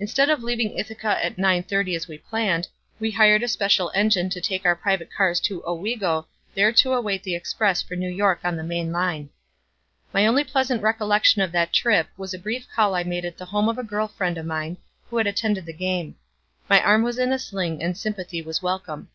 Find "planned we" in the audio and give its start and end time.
2.26-3.12